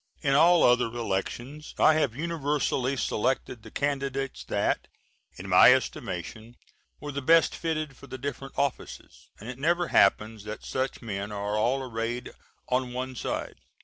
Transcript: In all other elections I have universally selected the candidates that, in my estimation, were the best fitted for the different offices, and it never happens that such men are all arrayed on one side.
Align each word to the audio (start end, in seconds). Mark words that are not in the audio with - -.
In 0.23 0.33
all 0.33 0.63
other 0.63 0.87
elections 0.87 1.75
I 1.77 1.93
have 1.93 2.15
universally 2.15 2.97
selected 2.97 3.61
the 3.61 3.69
candidates 3.69 4.43
that, 4.45 4.87
in 5.37 5.47
my 5.47 5.75
estimation, 5.75 6.55
were 6.99 7.11
the 7.11 7.21
best 7.21 7.53
fitted 7.53 7.95
for 7.95 8.07
the 8.07 8.17
different 8.17 8.55
offices, 8.57 9.29
and 9.39 9.47
it 9.47 9.59
never 9.59 9.89
happens 9.89 10.43
that 10.45 10.65
such 10.65 11.03
men 11.03 11.31
are 11.31 11.55
all 11.55 11.83
arrayed 11.83 12.31
on 12.67 12.93
one 12.93 13.15
side. 13.15 13.57